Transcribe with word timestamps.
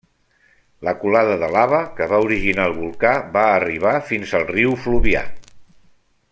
La 0.87 0.93
colada 1.01 1.35
de 1.43 1.49
lava 1.55 1.81
que 1.99 2.07
va 2.13 2.21
originar 2.29 2.67
el 2.71 2.75
volcà 2.79 3.13
va 3.37 3.45
arribar 3.61 3.95
fins 4.09 4.35
al 4.41 4.51
riu 4.51 4.77
Fluvià. 4.87 5.25